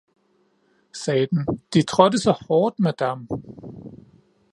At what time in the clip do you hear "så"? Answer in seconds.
2.19-2.31